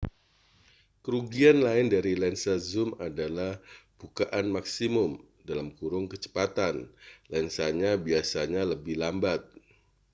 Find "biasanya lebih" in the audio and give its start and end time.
8.07-8.95